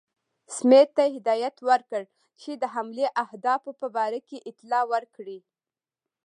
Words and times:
سمیت 0.55 0.89
ته 0.97 1.03
هدایت 1.15 1.55
ورکړ 1.69 2.03
چې 2.41 2.51
د 2.61 2.63
حملې 2.73 3.07
اهدافو 3.23 3.71
په 3.81 3.87
باره 3.95 4.19
کې 4.27 4.37
اطلاع 4.49 4.83
ورکړي. 4.93 5.39